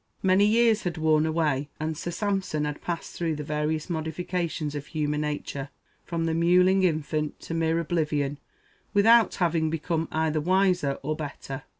Many 0.23 0.45
years 0.47 0.81
had 0.81 0.97
worn 0.97 1.27
away, 1.27 1.69
and 1.79 1.95
Sir 1.95 2.09
Sampson 2.09 2.65
had 2.65 2.81
passed 2.81 3.13
through 3.15 3.35
the 3.35 3.43
various 3.43 3.87
modifications 3.87 4.73
of 4.73 4.87
human 4.87 5.21
nature, 5.21 5.69
from 6.05 6.25
the 6.25 6.33
"mewling 6.33 6.81
infant" 6.81 7.39
to 7.41 7.53
"mere 7.53 7.77
oblivion," 7.79 8.39
without 8.95 9.35
having 9.35 9.69
become 9.69 10.07
either 10.11 10.41
wiser 10.41 10.93
or 11.03 11.15
better. 11.15 11.65